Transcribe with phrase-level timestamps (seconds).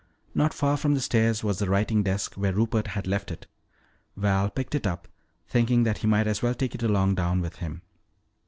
[0.33, 3.45] Not far from the stairs was the writing desk where Rupert had left it.
[4.17, 5.07] Val picked it up,
[5.47, 7.83] thinking that he might as well take it along down with him.